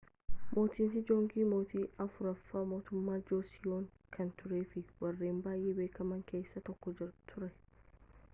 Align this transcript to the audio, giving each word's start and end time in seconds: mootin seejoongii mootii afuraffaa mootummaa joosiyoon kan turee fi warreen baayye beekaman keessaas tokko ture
mootin 0.53 0.85
seejoongii 0.93 1.43
mootii 1.49 1.83
afuraffaa 2.05 2.63
mootummaa 2.71 3.19
joosiyoon 3.33 3.85
kan 4.17 4.33
turee 4.41 4.63
fi 4.73 4.85
warreen 5.05 5.45
baayye 5.49 5.77
beekaman 5.83 6.29
keessaas 6.33 6.69
tokko 6.73 6.97
ture 7.05 7.55